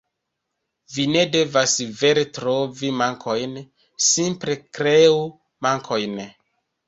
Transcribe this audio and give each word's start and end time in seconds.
Vi 0.93 1.03
ne 1.15 1.21
devas 1.33 1.73
vere 1.99 2.23
trovi 2.37 2.89
mankojn, 3.01 3.53
simple 4.07 4.55
kreu 4.79 5.15
mankojn. 5.67 6.19